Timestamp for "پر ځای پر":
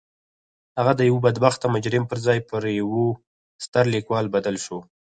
2.07-2.61